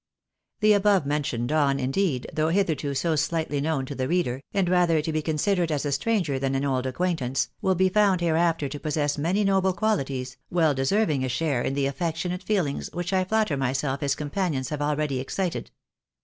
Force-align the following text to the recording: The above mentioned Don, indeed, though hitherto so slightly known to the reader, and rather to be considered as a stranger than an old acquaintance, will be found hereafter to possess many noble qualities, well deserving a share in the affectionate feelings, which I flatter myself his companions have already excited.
The 0.61 0.73
above 0.73 1.05
mentioned 1.05 1.49
Don, 1.49 1.79
indeed, 1.79 2.25
though 2.33 2.49
hitherto 2.49 2.95
so 2.95 3.15
slightly 3.15 3.61
known 3.61 3.85
to 3.85 3.93
the 3.93 4.07
reader, 4.07 4.41
and 4.51 4.67
rather 4.67 4.99
to 4.99 5.13
be 5.13 5.21
considered 5.21 5.71
as 5.71 5.85
a 5.85 5.91
stranger 5.91 6.39
than 6.39 6.55
an 6.55 6.65
old 6.65 6.87
acquaintance, 6.87 7.49
will 7.61 7.75
be 7.75 7.87
found 7.87 8.19
hereafter 8.19 8.67
to 8.67 8.79
possess 8.79 9.19
many 9.19 9.43
noble 9.43 9.73
qualities, 9.73 10.37
well 10.49 10.73
deserving 10.73 11.23
a 11.23 11.29
share 11.29 11.61
in 11.61 11.75
the 11.75 11.85
affectionate 11.85 12.41
feelings, 12.41 12.89
which 12.93 13.13
I 13.13 13.23
flatter 13.25 13.55
myself 13.57 14.01
his 14.01 14.15
companions 14.15 14.69
have 14.69 14.81
already 14.81 15.19
excited. 15.19 15.69